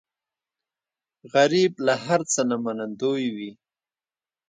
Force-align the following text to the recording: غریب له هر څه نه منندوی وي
غریب 1.33 1.71
له 1.85 1.93
هر 2.05 2.21
څه 2.31 2.41
نه 2.49 2.55
منندوی 2.63 3.25
وي 3.35 3.51